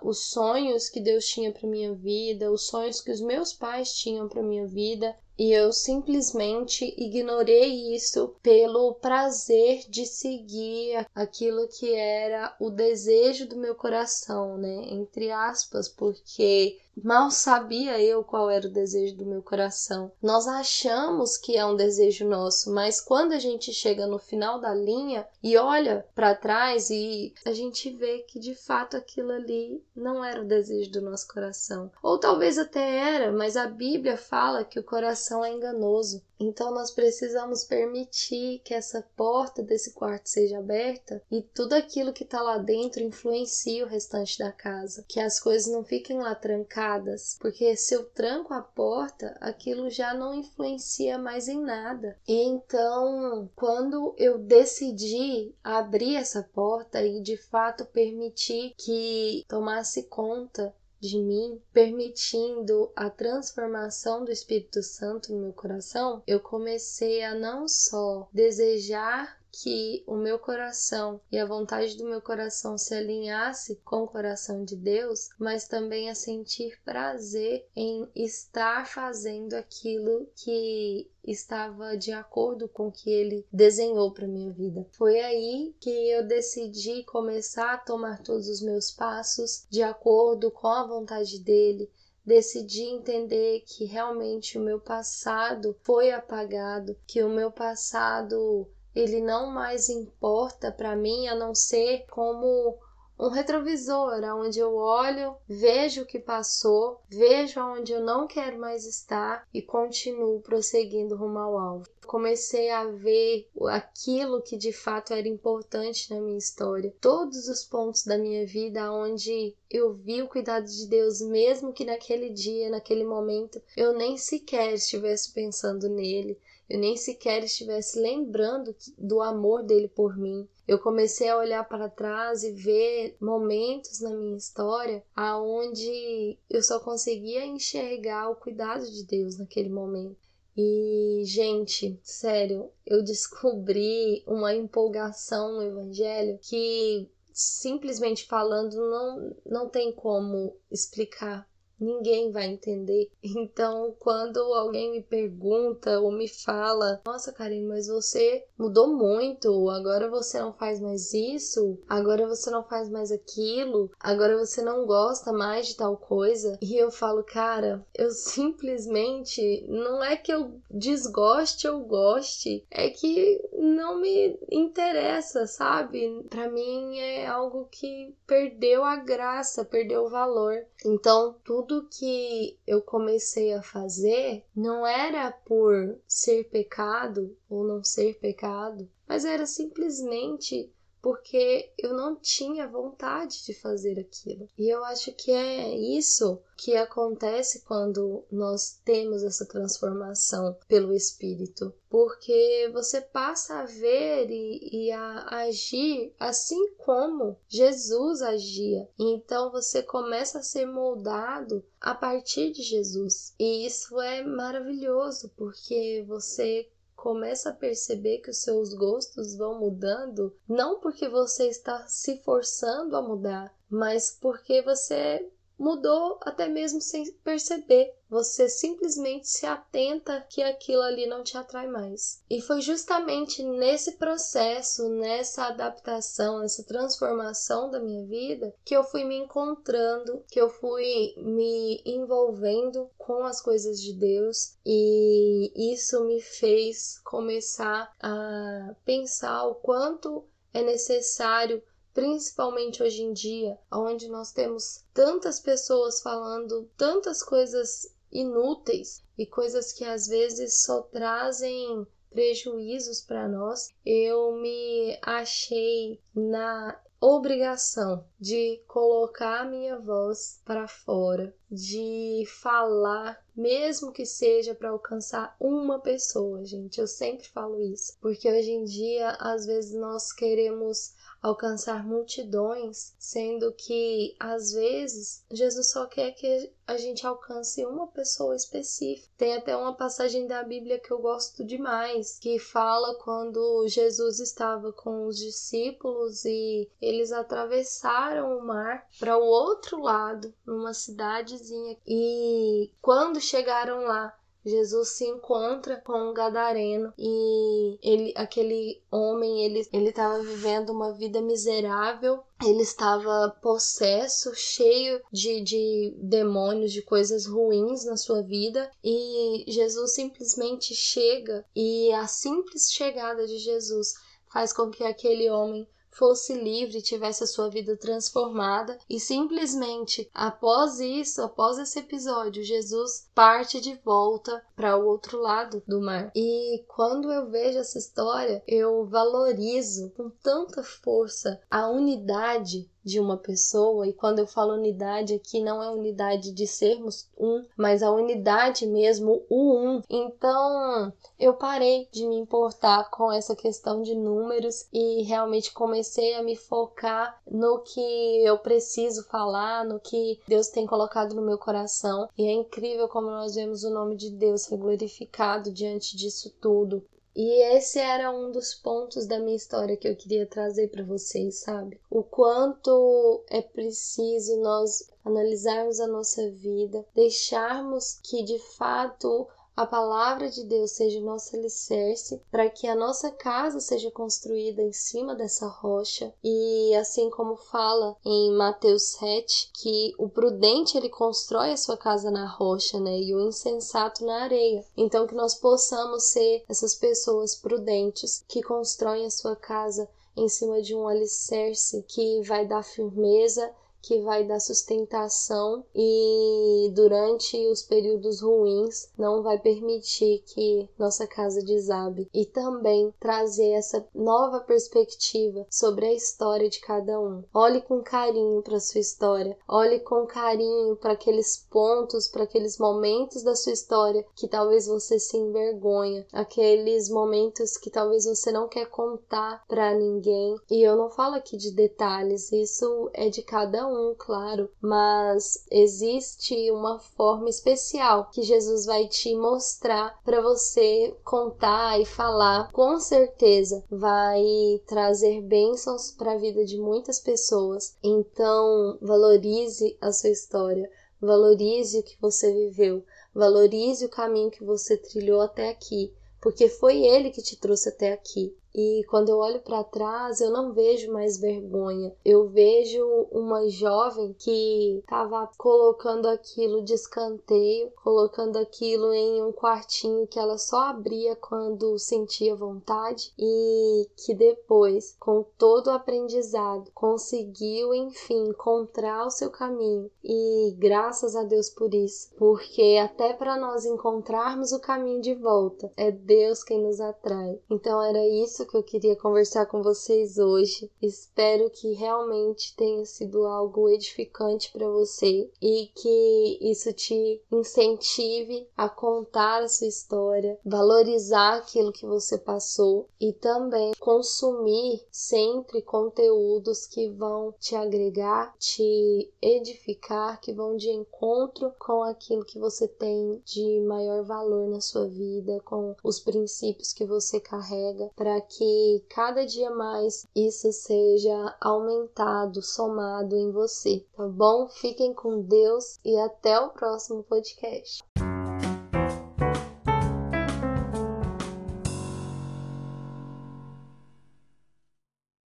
os 0.03 0.19
sonhos 0.31 0.89
que 0.89 1.01
Deus 1.01 1.27
tinha 1.27 1.53
para 1.53 1.69
minha 1.69 1.93
vida, 1.93 2.51
os 2.53 2.67
sonhos 2.67 3.01
que 3.01 3.11
os 3.11 3.21
meus 3.21 3.53
pais 3.53 3.93
tinham 3.95 4.29
para 4.29 4.43
minha 4.43 4.67
vida, 4.67 5.17
e 5.39 5.53
eu 5.53 5.73
simplesmente 5.73 6.93
ignorei 6.99 7.95
isso 7.95 8.35
pelo 8.43 8.95
prazer 8.95 9.85
de 9.89 10.05
seguir 10.05 11.07
aquilo 11.15 11.69
que 11.69 11.95
era 11.95 12.57
o 12.59 12.71
desejo 12.71 13.47
do 13.47 13.57
meu 13.57 13.75
coração, 13.75 14.59
né? 14.59 14.89
Entre 14.91 15.31
aspas, 15.31 15.89
porque 15.89 16.79
Mal 17.03 17.31
sabia 17.31 18.01
eu 18.01 18.25
qual 18.25 18.51
era 18.51 18.67
o 18.67 18.73
desejo 18.73 19.17
do 19.17 19.27
meu 19.27 19.43
coração. 19.43 20.11
Nós 20.23 20.49
achamos 20.49 21.37
que 21.37 21.57
é 21.57 21.65
um 21.65 21.77
desejo 21.77 22.27
nosso, 22.27 22.73
mas 22.73 23.01
quando 23.01 23.33
a 23.33 23.39
gente 23.39 23.73
chega 23.73 24.07
no 24.07 24.19
final 24.19 24.61
da 24.61 24.75
linha 24.75 25.27
e 25.43 25.57
olha 25.57 26.05
para 26.15 26.35
trás 26.35 26.91
e 26.91 27.33
a 27.45 27.53
gente 27.53 27.91
vê 27.91 28.19
que 28.21 28.41
de 28.41 28.55
fato 28.55 28.97
aquilo 28.97 29.31
ali 29.31 29.83
não 29.95 30.25
era 30.25 30.43
o 30.43 30.47
desejo 30.47 30.91
do 30.91 31.01
nosso 31.01 31.29
coração. 31.29 31.91
Ou 32.03 32.19
talvez 32.19 32.59
até 32.59 33.15
era, 33.15 33.33
mas 33.33 33.57
a 33.57 33.67
Bíblia 33.67 34.17
fala 34.17 34.65
que 34.65 34.79
o 34.79 34.85
coração 35.29 35.45
é 35.45 35.53
enganoso. 35.53 36.23
Então 36.41 36.73
nós 36.73 36.91
precisamos 36.91 37.65
permitir 37.65 38.61
que 38.65 38.73
essa 38.73 39.05
porta 39.17 39.63
desse 39.63 39.93
quarto 39.93 40.29
seja 40.29 40.59
aberta 40.59 41.21
e 41.31 41.43
tudo 41.43 41.73
aquilo 41.73 42.13
que 42.13 42.23
está 42.23 42.41
lá 42.41 42.59
dentro 42.59 43.03
influencie 43.03 43.83
o 43.83 43.89
restante 43.89 44.39
da 44.39 44.53
casa, 44.53 45.05
que 45.09 45.19
as 45.19 45.41
coisas 45.41 45.71
não 45.71 45.85
fiquem 45.85 46.19
lá 46.19 46.35
trancadas, 46.35 47.37
porque 47.41 47.75
se 47.77 47.95
eu 47.95 48.05
tranco 48.05 48.55
a 48.55 48.63
porta, 48.63 49.37
aquilo 49.41 49.91
já 49.91 50.15
não 50.15 50.33
influencia 50.33 51.19
mais 51.19 51.49
em 51.49 51.61
nada. 51.61 52.17
E 52.27 52.45
então, 52.45 53.51
quando 53.57 54.15
eu 54.17 54.39
decidi 54.39 55.53
abrir 55.63 56.15
essa 56.15 56.43
porta 56.55 57.03
e 57.03 57.21
de 57.21 57.37
fato 57.37 57.85
permitir 57.85 58.75
que 58.77 59.45
tomasse 59.49 60.05
conta 60.05 60.73
de 61.01 61.19
mim, 61.19 61.61
permitindo 61.73 62.91
a 62.97 63.09
transformação 63.09 64.25
do 64.25 64.33
Espírito 64.33 64.83
Santo 64.83 65.33
no 65.33 65.41
meu 65.41 65.53
coração, 65.53 66.23
eu 66.27 66.41
comecei 66.41 67.23
a 67.23 67.35
não 67.35 67.69
só 67.69 68.29
desejar 68.33 69.38
que 69.61 70.05
o 70.07 70.15
meu 70.15 70.39
coração 70.39 71.21
e 71.33 71.39
a 71.39 71.45
vontade 71.45 71.97
do 71.97 72.05
meu 72.05 72.23
coração 72.23 72.79
se 72.79 72.95
alinhasse 72.95 73.75
com 73.85 74.05
o 74.05 74.07
coração 74.07 74.65
de 74.65 74.77
Deus, 74.77 75.31
mas 75.37 75.67
também 75.67 76.09
a 76.09 76.15
sentir 76.15 76.81
prazer 76.85 77.67
em 77.75 78.09
estar 78.15 78.87
fazendo 78.87 79.55
aquilo 79.55 80.29
que 80.37 81.11
estava 81.25 81.97
de 81.97 82.13
acordo 82.13 82.69
com 82.69 82.87
o 82.87 82.93
que 82.93 83.11
ele 83.11 83.45
desenhou 83.53 84.13
para 84.13 84.29
minha 84.29 84.53
vida. 84.53 84.87
Foi 84.93 85.19
aí 85.19 85.75
que 85.81 85.91
eu 85.91 86.25
decidi 86.25 87.03
começar 87.03 87.75
a 87.75 87.79
tomar 87.79 88.23
todos 88.23 88.49
os 88.49 88.63
meus 88.63 88.93
passos 88.93 89.67
de 89.69 89.83
acordo 89.83 90.53
com 90.53 90.69
a 90.69 90.87
vontade 90.87 91.41
dele, 91.41 91.91
decidi 92.25 92.83
entender 92.83 93.65
que 93.67 93.85
realmente 93.85 94.57
o 94.57 94.63
meu 94.63 94.79
passado 94.79 95.77
foi 95.83 96.13
apagado, 96.13 96.97
que 97.07 97.25
o 97.25 97.29
meu 97.29 97.51
passado 97.51 98.69
ele 98.99 99.21
não 99.21 99.51
mais 99.51 99.89
importa 99.89 100.73
para 100.73 100.97
mim 100.97 101.29
a 101.29 101.35
não 101.35 101.55
ser 101.55 102.05
como 102.11 102.77
um 103.19 103.29
retrovisor, 103.29 104.23
onde 104.37 104.61
eu 104.61 104.77
olho, 104.77 105.35
vejo 105.49 106.03
o 106.03 106.07
que 106.07 106.21
passou, 106.21 107.01
vejo 107.09 107.59
aonde 107.59 107.93
eu 107.93 108.01
não 108.01 108.29
quero 108.29 108.59
mais 108.59 108.87
estar 108.87 109.47
e 109.53 109.61
continuo 109.61 110.41
prosseguindo 110.41 111.17
rumo 111.17 111.39
ao 111.39 111.59
alvo. 111.59 111.89
Comecei 112.07 112.71
a 112.71 112.85
ver 112.85 113.49
aquilo 113.69 114.41
que 114.41 114.57
de 114.57 114.73
fato 114.73 115.13
era 115.13 115.27
importante 115.27 116.13
na 116.15 116.21
minha 116.21 116.39
história, 116.39 116.95
todos 117.01 117.49
os 117.49 117.65
pontos 117.65 118.05
da 118.05 118.17
minha 118.17 118.47
vida 118.47 118.93
onde 118.93 119.55
eu 119.69 119.93
vi 119.93 120.23
o 120.23 120.29
cuidado 120.29 120.67
de 120.67 120.87
Deus, 120.87 121.21
mesmo 121.21 121.73
que 121.73 121.85
naquele 121.85 122.31
dia, 122.31 122.71
naquele 122.71 123.05
momento, 123.05 123.61
eu 123.77 123.93
nem 123.93 124.17
sequer 124.17 124.75
estivesse 124.75 125.33
pensando 125.33 125.89
nele, 125.89 126.39
eu 126.69 126.79
nem 126.79 126.97
sequer 126.97 127.43
estivesse 127.43 127.99
lembrando 127.99 128.77
do 128.97 129.23
amor 129.23 129.63
dele 129.63 129.89
por 129.89 130.17
mim. 130.17 130.47
Eu 130.67 130.79
comecei 130.79 131.29
a 131.29 131.39
olhar 131.39 131.67
para 131.67 131.89
trás 131.89 132.43
e 132.43 132.53
ver 132.53 133.17
momentos 133.21 134.01
na 134.01 134.11
minha 134.11 134.37
história 134.37 135.03
aonde 135.17 136.39
eu 136.51 136.63
só 136.63 136.79
conseguia 136.79 137.47
enxergar 137.47 138.29
o 138.29 138.37
cuidado 138.37 138.85
de 138.91 139.05
Deus 139.05 139.39
naquele 139.39 139.71
momento. 139.71 140.29
E, 140.55 141.23
gente, 141.25 141.99
sério, 142.03 142.71
eu 142.85 143.03
descobri 143.05 144.23
uma 144.27 144.55
empolgação 144.55 145.53
no 145.53 145.63
evangelho 145.63 146.39
que 146.43 147.09
simplesmente 147.33 148.27
falando 148.27 148.75
não, 148.75 149.37
não 149.47 149.69
tem 149.69 149.93
como 149.93 150.57
explicar 150.71 151.49
ninguém 151.81 152.31
vai 152.31 152.47
entender. 152.47 153.11
Então, 153.23 153.95
quando 153.99 154.39
alguém 154.55 154.91
me 154.91 155.03
pergunta 155.03 156.01
ou 156.01 156.11
me 156.11 156.29
fala: 156.29 157.01
Nossa, 157.07 157.33
Karine, 157.33 157.67
mas 157.67 157.87
você 157.87 158.45
mudou 158.57 158.89
muito, 158.89 159.69
agora 159.71 160.09
você 160.09 160.41
não 160.41 160.53
faz 160.53 160.81
mais 160.81 161.13
isso, 161.13 161.79
agora 161.89 162.27
você 162.27 162.51
não 162.51 162.65
faz 162.65 162.89
mais 162.89 163.13
aquilo, 163.13 163.91
agora 164.01 164.37
você 164.37 164.63
não 164.63 164.87
gosta 164.87 165.33
mais 165.33 165.69
de 165.69 165.77
tal 165.77 165.97
coisa. 165.97 166.59
E 166.61 166.77
eu 166.77 166.91
falo: 166.91 167.23
Cara, 167.23 167.85
eu 167.95 168.11
simplesmente 168.11 169.65
não 169.69 170.03
é 170.03 170.17
que 170.17 170.33
eu 170.33 170.53
desgoste 170.71 171.69
ou 171.69 171.81
goste, 171.81 172.65
é 172.71 172.89
que 172.91 173.41
não 173.53 174.01
me 174.01 174.39
interessa, 174.51 175.47
sabe? 175.47 176.27
Para 176.29 176.49
mim 176.49 176.99
é 176.99 177.27
algo 177.27 177.69
que 177.71 178.15
perdeu 178.27 178.85
a 178.85 178.97
graça, 178.97 179.65
perdeu 179.65 180.05
o 180.05 180.11
valor. 180.11 180.65
Então, 180.85 181.37
tudo 181.45 181.68
tudo 181.69 181.87
que 181.91 182.59
eu 182.67 182.81
comecei 182.81 183.53
a 183.53 183.63
fazer 183.63 184.43
não 184.57 184.87
era 184.87 185.31
por 185.31 186.01
ser 186.09 186.45
pecado 186.45 187.37
ou 187.49 187.63
não 187.63 187.85
ser 187.85 188.19
pecado, 188.19 188.91
mas 189.07 189.27
era 189.27 189.45
simplesmente 189.47 190.73
porque 191.01 191.73
eu 191.79 191.95
não 191.95 192.17
tinha 192.17 192.67
vontade 192.67 193.45
de 193.45 193.55
fazer 193.55 193.99
aquilo. 193.99 194.49
E 194.59 194.69
eu 194.69 194.85
acho 194.85 195.13
que 195.13 195.31
é 195.31 195.77
isso 195.77 196.41
que 196.57 196.77
acontece 196.77 197.63
quando 197.63 198.25
nós 198.31 198.81
temos 198.85 199.23
essa 199.23 199.47
transformação 199.47 200.57
pelo 200.67 200.93
Espírito, 200.93 201.73
porque 201.89 202.69
você 202.73 203.01
passa 203.01 203.61
a 203.61 203.65
ver 203.65 204.29
e, 204.29 204.87
e 204.87 204.91
a 204.91 205.39
agir 205.45 206.13
assim 206.19 206.75
como 206.75 207.39
Jesus 207.49 208.23
agia. 208.23 208.89
Então 208.99 209.53
você 209.53 209.83
começa 209.83 210.41
a 210.41 210.43
ser 210.43 210.67
moldado 210.67 211.65
a 211.81 211.95
partir 211.95 212.51
de 212.51 212.63
Jesus. 212.63 213.35
E 213.39 213.65
isso 213.65 214.01
é 214.01 214.23
maravilhoso, 214.25 215.31
porque 215.37 216.05
você 216.09 216.69
começa 216.99 217.51
a 217.51 217.55
perceber 217.55 218.19
que 218.19 218.31
os 218.31 218.39
seus 218.39 218.75
gostos 218.75 219.37
vão 219.37 219.61
mudando, 219.61 220.37
não 220.49 220.81
porque 220.81 221.09
você 221.09 221.47
está 221.47 221.87
se 221.87 222.17
forçando 222.23 222.97
a 222.97 223.01
mudar, 223.01 223.55
mas 223.71 224.11
porque 224.21 224.61
você 224.63 225.31
mudou 225.59 226.19
até 226.23 226.49
mesmo 226.49 226.81
sem 226.81 227.11
perceber. 227.25 227.95
Você 228.09 228.49
simplesmente 228.49 229.29
se 229.29 229.45
atenta 229.45 230.25
que 230.31 230.43
aquilo 230.43 230.81
ali 230.81 231.07
não 231.07 231.23
te 231.23 231.37
atrai 231.37 231.67
mais. 231.67 232.23
E 232.31 232.41
foi 232.41 232.63
justamente 232.63 233.43
nesse 233.43 233.93
processo, 233.99 234.89
nessa 234.89 235.47
adaptação, 235.47 236.39
nessa 236.39 236.65
transformação 236.65 237.71
da 237.71 237.81
minha 237.81 238.07
vida 238.07 238.55
que 238.65 238.75
eu 238.75 238.83
fui 238.85 239.05
me 239.05 239.17
encontrando, 239.17 240.25
que 240.29 240.41
eu 240.41 240.49
fui 240.49 241.15
me 241.19 241.83
envolvendo 241.85 242.89
com 242.97 243.25
as 243.25 243.41
coisas 243.41 243.81
de 243.81 243.93
Deus 243.93 244.57
e 244.65 245.73
isso 245.75 246.05
me 246.05 246.21
fez 246.21 246.99
começar 247.05 247.93
a 248.01 248.75
pensar 248.85 249.45
o 249.47 249.55
quanto 249.57 250.25
é 250.53 250.63
necessário 250.63 251.63
principalmente 251.99 252.81
hoje 252.81 253.03
em 253.03 253.13
dia, 253.13 253.59
onde 253.73 254.07
nós 254.07 254.31
temos 254.31 254.85
tantas 254.95 255.41
pessoas 255.41 256.01
falando 256.01 256.71
tantas 256.77 257.25
coisas 257.25 257.93
inúteis 258.13 259.03
e 259.19 259.27
coisas 259.27 259.73
que 259.73 259.83
às 259.85 260.07
vezes 260.07 260.63
só 260.63 260.83
trazem 260.83 261.85
prejuízos 262.09 263.01
para 263.01 263.27
nós, 263.27 263.71
eu 263.85 264.31
me 264.37 264.97
achei 265.03 266.01
na 266.15 266.81
obrigação 267.01 268.05
de 268.19 268.61
colocar 268.67 269.41
a 269.41 269.45
minha 269.45 269.79
voz 269.79 270.41
para 270.45 270.67
fora, 270.67 271.35
de 271.51 272.25
falar, 272.41 273.21
mesmo 273.37 273.93
que 273.93 274.05
seja 274.05 274.55
para 274.55 274.71
alcançar 274.71 275.35
uma 275.39 275.79
pessoa, 275.79 276.45
gente. 276.45 276.81
Eu 276.81 276.87
sempre 276.87 277.27
falo 277.29 277.61
isso, 277.61 277.97
porque 278.01 278.31
hoje 278.31 278.51
em 278.51 278.65
dia 278.65 279.11
às 279.21 279.47
vezes 279.47 279.73
nós 279.75 280.13
queremos 280.13 280.95
alcançar 281.23 281.85
multidões, 281.85 282.95
sendo 282.99 283.53
que 283.53 284.15
às 284.19 284.53
vezes 284.53 285.25
Jesus 285.31 285.71
só 285.71 285.87
quer 285.87 286.13
que 286.13 286.53
a 286.67 286.77
gente 286.77 287.07
alcance 287.07 287.65
uma 287.65 287.87
pessoa 287.87 288.37
específica. 288.37 289.09
Tem 289.17 289.35
até 289.35 289.57
uma 289.57 289.75
passagem 289.75 290.27
da 290.27 290.43
Bíblia 290.43 290.79
que 290.79 290.91
eu 290.91 290.99
gosto 290.99 291.45
demais, 291.45 292.19
que 292.21 292.39
fala 292.39 292.95
quando 292.97 293.67
Jesus 293.69 294.21
estava 294.21 294.73
com 294.73 295.07
os 295.07 295.17
discípulos 295.17 296.25
e 296.25 296.71
eles 296.81 297.11
atravessaram 297.11 298.39
o 298.39 298.45
mar 298.45 298.87
para 298.99 299.17
o 299.17 299.25
outro 299.25 299.81
lado, 299.81 300.33
numa 300.47 300.75
cidadezinha. 300.75 301.77
E 301.87 302.71
quando 302.83 303.21
chegaram 303.21 303.85
lá, 303.85 304.15
Jesus 304.45 304.91
se 304.91 305.05
encontra 305.05 305.77
com 305.77 306.11
um 306.11 306.15
gadareno 306.15 306.93
e 306.97 307.79
ele, 307.83 308.13
aquele 308.17 308.81
homem, 308.91 309.45
ele 309.45 309.69
ele 309.73 309.91
estava 309.91 310.23
vivendo 310.23 310.71
uma 310.71 310.93
vida 310.93 311.21
miserável. 311.21 312.23
Ele 312.45 312.63
estava 312.63 313.37
possesso, 313.43 314.33
cheio 314.35 315.03
de, 315.13 315.41
de 315.41 315.95
demônios, 315.99 316.73
de 316.73 316.83
coisas 316.83 317.27
ruins 317.27 317.85
na 317.85 317.97
sua 317.97 318.23
vida, 318.23 318.71
e 318.83 319.45
Jesus 319.49 319.93
simplesmente 319.93 320.73
chega, 320.73 321.45
e 321.55 321.93
a 321.93 322.07
simples 322.07 322.71
chegada 322.71 323.27
de 323.27 323.39
Jesus 323.39 323.95
faz 324.33 324.53
com 324.53 324.71
que 324.71 324.85
aquele 324.85 325.29
homem 325.29 325.67
fosse 325.99 326.33
livre, 326.33 326.81
tivesse 326.81 327.25
a 327.25 327.27
sua 327.27 327.51
vida 327.51 327.77
transformada 327.77 328.79
e 328.89 329.01
simplesmente 329.01 330.09
após 330.15 330.79
isso, 330.79 331.21
após 331.21 331.59
esse 331.59 331.81
episódio, 331.81 332.45
Jesus 332.45 333.09
parte 333.15 333.61
de 333.61 333.75
volta 333.85 334.43
para 334.55 334.77
o 334.77 334.87
outro 334.87 335.21
lado 335.21 335.63
do 335.67 335.81
mar. 335.81 336.13
E 336.15 336.65
quando 336.69 337.11
eu 337.11 337.29
vejo 337.29 337.59
essa 337.59 337.79
história, 337.79 338.43
eu 338.47 338.87
valorizo 338.87 339.91
com 339.97 340.09
tanta 340.09 340.63
força 340.63 341.41
a 341.51 341.69
unidade 341.69 342.71
de 342.89 342.99
uma 342.99 343.19
pessoa, 343.19 343.87
e 343.87 343.93
quando 343.93 344.19
eu 344.19 344.27
falo 344.27 344.55
unidade 344.55 345.13
aqui, 345.13 345.43
não 345.43 345.63
é 345.63 345.71
unidade 345.71 346.33
de 346.33 346.47
sermos 346.47 347.07
um, 347.19 347.45
mas 347.55 347.83
a 347.83 347.93
unidade 347.93 348.67
mesmo, 348.67 349.23
o 349.29 349.59
um. 349.59 349.83
Então 349.91 350.91
eu 351.19 351.35
parei 351.35 351.87
de 351.93 352.07
me 352.07 352.17
importar 352.17 352.91
com 352.91 353.13
essa 353.13 353.37
questão 353.37 353.83
de 353.83 353.95
números 353.95 354.67
e 354.73 355.03
realmente 355.03 355.53
comecei 355.53 356.15
a 356.15 356.23
me 356.23 356.35
focar 356.35 357.21
no 357.31 357.59
que 357.59 358.25
eu 358.25 358.39
preciso 358.39 359.05
falar, 359.05 359.67
no 359.67 359.79
que 359.79 360.19
Deus 360.27 360.49
tem 360.49 360.67
colocado 360.67 361.15
no 361.15 361.23
meu 361.23 361.37
coração. 361.37 362.09
E 362.17 362.27
é 362.27 362.33
incrível 362.33 362.89
como 362.89 363.11
nós 363.11 363.35
vemos 363.35 363.65
o 363.65 363.71
nome 363.71 363.97
de 363.97 364.11
Deus 364.11 364.43
ser 364.43 364.57
glorificado 364.57 365.53
diante 365.53 365.95
disso 365.95 366.35
tudo. 366.41 366.83
E 367.21 367.43
esse 367.57 367.81
era 367.81 368.13
um 368.13 368.31
dos 368.31 368.55
pontos 368.55 369.05
da 369.05 369.19
minha 369.19 369.35
história 369.35 369.77
que 369.77 369.89
eu 369.89 369.97
queria 369.97 370.25
trazer 370.25 370.69
para 370.69 370.85
vocês, 370.85 371.41
sabe? 371.41 371.81
O 371.91 372.01
quanto 372.01 373.25
é 373.29 373.43
preciso 373.43 374.37
nós 374.37 374.89
analisarmos 375.05 375.81
a 375.81 375.89
nossa 375.89 376.31
vida, 376.31 376.87
deixarmos 376.95 377.99
que 378.05 378.23
de 378.23 378.39
fato 378.39 379.27
a 379.59 379.67
palavra 379.67 380.31
de 380.31 380.45
Deus 380.45 380.71
seja 380.71 381.01
o 381.01 381.05
nosso 381.05 381.35
alicerce, 381.35 382.23
para 382.31 382.49
que 382.49 382.69
a 382.69 382.77
nossa 382.77 383.11
casa 383.11 383.59
seja 383.59 383.91
construída 383.91 384.63
em 384.63 384.73
cima 384.73 385.17
dessa 385.17 385.49
rocha. 385.49 386.15
E 386.23 386.73
assim 386.77 387.11
como 387.11 387.35
fala 387.35 387.97
em 388.05 388.31
Mateus 388.37 388.85
7, 389.01 389.51
que 389.61 389.93
o 389.99 390.09
prudente 390.09 390.79
ele 390.79 390.89
constrói 390.89 391.51
a 391.51 391.57
sua 391.57 391.77
casa 391.77 392.09
na 392.09 392.25
rocha, 392.25 392.79
né? 392.79 393.01
E 393.01 393.13
o 393.13 393.27
insensato 393.27 394.07
na 394.07 394.23
areia. 394.23 394.65
Então 394.77 395.09
que 395.09 395.15
nós 395.17 395.35
possamos 395.35 396.05
ser 396.05 396.45
essas 396.49 396.77
pessoas 396.77 397.35
prudentes 397.35 398.25
que 398.29 398.41
constroem 398.41 399.07
a 399.07 399.11
sua 399.11 399.35
casa 399.35 399.89
em 400.17 400.29
cima 400.29 400.63
de 400.63 400.73
um 400.73 400.87
alicerce 400.87 401.85
que 401.89 402.23
vai 402.23 402.47
dar 402.47 402.63
firmeza 402.63 403.53
que 403.83 404.01
vai 404.03 404.25
dar 404.25 404.41
sustentação 404.41 405.65
e 405.75 406.71
durante 406.75 407.37
os 407.49 407.63
períodos 407.63 408.21
ruins 408.21 408.91
não 408.99 409.23
vai 409.23 409.39
permitir 409.39 410.23
que 410.27 410.69
nossa 410.79 411.07
casa 411.07 411.43
desabe 411.43 412.09
e 412.13 412.27
também 412.27 412.93
trazer 412.99 413.51
essa 413.51 413.87
nova 413.95 414.41
perspectiva 414.41 415.47
sobre 415.51 415.87
a 415.87 415.93
história 415.93 416.49
de 416.49 416.61
cada 416.61 417.01
um. 417.01 417.23
Olhe 417.33 417.61
com 417.61 417.83
carinho 417.83 418.43
para 418.43 418.61
sua 418.61 418.81
história, 418.81 419.37
olhe 419.47 419.81
com 419.81 420.07
carinho 420.07 420.77
para 420.77 420.93
aqueles 420.93 421.47
pontos, 421.51 422.09
para 422.09 422.25
aqueles 422.25 422.59
momentos 422.59 423.23
da 423.23 423.35
sua 423.35 423.53
história 423.53 424.05
que 424.15 424.29
talvez 424.29 424.67
você 424.67 424.99
se 424.99 425.17
envergonha, 425.17 426.07
aqueles 426.13 426.89
momentos 426.89 427.57
que 427.57 427.71
talvez 427.71 428.05
você 428.05 428.33
não 428.33 428.49
quer 428.49 428.67
contar 428.67 429.45
para 429.47 429.75
ninguém. 429.75 430.37
E 430.51 430.63
eu 430.63 430.77
não 430.77 430.91
falo 430.91 431.15
aqui 431.15 431.37
de 431.37 431.51
detalhes, 431.51 432.33
isso 432.33 432.91
é 432.93 433.09
de 433.09 433.23
cada 433.23 433.68
um, 433.69 433.95
claro, 433.97 434.51
mas 434.61 435.45
existe 435.51 436.51
uma 436.51 436.79
forma 436.79 437.29
especial 437.29 438.11
que 438.11 438.23
Jesus 438.23 438.67
vai 438.67 438.89
te 438.89 439.15
mostrar 439.15 440.01
para 440.05 440.21
você 440.21 440.97
contar 441.05 441.81
e 441.81 441.85
falar. 441.85 442.51
Com 442.53 442.81
certeza 442.81 443.65
vai 443.71 444.23
trazer 444.67 445.21
bênçãos 445.23 445.91
para 445.91 446.13
a 446.13 446.19
vida 446.19 446.45
de 446.45 446.59
muitas 446.59 446.99
pessoas. 446.99 447.77
Então, 447.83 448.79
valorize 448.81 449.77
a 449.81 449.93
sua 449.93 450.11
história, 450.11 450.71
valorize 451.01 451.79
o 451.79 451.83
que 451.83 451.97
você 452.01 452.33
viveu, 452.33 452.85
valorize 453.15 453.85
o 453.85 453.91
caminho 453.91 454.31
que 454.31 454.45
você 454.45 454.77
trilhou 454.77 455.21
até 455.21 455.51
aqui, 455.51 455.93
porque 456.21 456.49
foi 456.49 456.85
ele 456.85 457.11
que 457.11 457.23
te 457.23 457.37
trouxe 457.37 457.69
até 457.69 457.93
aqui. 457.93 458.35
E 458.61 458.83
quando 458.91 459.11
eu 459.11 459.19
olho 459.19 459.39
para 459.39 459.63
trás, 459.63 460.21
eu 460.21 460.33
não 460.33 460.53
vejo 460.53 460.93
mais 460.93 461.17
vergonha. 461.17 461.95
Eu 462.05 462.29
vejo 462.29 462.85
uma 463.13 463.49
jovem 463.49 464.13
que 464.19 464.79
estava 464.81 465.31
colocando 465.39 466.09
aquilo 466.09 466.61
de 466.65 466.75
escanteio, 466.75 467.71
colocando 467.85 468.37
aquilo 468.37 468.93
em 468.93 469.23
um 469.23 469.31
quartinho 469.31 470.09
que 470.09 470.19
ela 470.19 470.37
só 470.37 470.71
abria 470.71 471.15
quando 471.15 471.79
sentia 471.79 472.35
vontade 472.35 473.13
e 473.17 473.89
que 473.97 474.13
depois, 474.13 474.97
com 474.99 475.25
todo 475.39 475.69
o 475.69 475.73
aprendizado, 475.75 476.69
conseguiu 476.75 477.73
enfim 477.73 478.31
encontrar 478.31 479.07
o 479.07 479.11
seu 479.11 479.31
caminho. 479.31 479.89
E 480.03 480.53
graças 480.59 481.15
a 481.15 481.23
Deus 481.23 481.49
por 481.49 481.73
isso, 481.73 482.09
porque 482.17 482.77
até 482.83 483.13
para 483.13 483.37
nós 483.37 483.65
encontrarmos 483.65 484.51
o 484.51 484.59
caminho 484.59 485.01
de 485.01 485.15
volta, 485.15 485.71
é 485.77 485.93
Deus 485.93 486.43
quem 486.43 486.61
nos 486.61 486.81
atrai. 486.81 487.39
Então 487.49 487.81
era 487.81 488.05
isso 488.05 488.48
que 488.49 488.57
eu 488.57 488.63
queria 488.63 488.97
conversar 488.97 489.47
com 489.47 489.63
vocês 489.63 490.19
hoje. 490.19 490.71
Espero 490.81 491.51
que 491.51 491.75
realmente 491.75 492.57
tenha 492.57 492.85
sido 492.87 493.27
algo 493.27 493.69
edificante 493.69 494.51
para 494.51 494.67
você 494.69 495.31
e 495.41 495.71
que 495.75 496.39
isso 496.41 496.73
te 496.73 497.23
incentive 497.31 498.49
a 498.57 498.69
contar 498.69 499.43
a 499.43 499.49
sua 499.49 499.67
história, 499.67 500.39
valorizar 500.45 501.37
aquilo 501.37 501.73
que 501.73 501.85
você 501.85 502.17
passou 502.17 502.89
e 502.99 503.13
também 503.13 503.73
consumir 503.79 504.83
sempre 504.91 505.61
conteúdos 505.61 506.67
que 506.67 506.89
vão 506.89 507.35
te 507.39 507.55
agregar, 507.55 508.35
te 508.39 509.13
edificar, 509.21 510.21
que 510.21 510.33
vão 510.33 510.57
de 510.57 510.71
encontro 510.71 511.53
com 511.59 511.83
aquilo 511.83 512.25
que 512.25 512.39
você 512.39 512.67
tem 512.67 513.21
de 513.27 513.61
maior 513.61 514.05
valor 514.05 514.49
na 514.49 514.61
sua 514.61 514.89
vida, 514.89 515.39
com 515.45 515.77
os 515.85 516.01
princípios 516.01 516.73
que 516.73 516.87
você 516.87 517.21
carrega, 517.21 517.91
para 517.95 518.19
que 518.23 518.38
que 518.39 518.85
cada 518.89 519.27
dia 519.27 519.51
mais 519.51 520.07
isso 520.15 520.53
seja 520.53 521.37
aumentado, 521.41 522.41
somado 522.41 523.17
em 523.17 523.33
você, 523.33 523.85
tá 523.97 524.07
bom? 524.07 524.49
Fiquem 524.49 524.95
com 524.95 525.23
Deus 525.23 525.81
e 525.85 525.99
até 525.99 526.39
o 526.39 526.51
próximo 526.51 527.03
podcast. 527.03 527.83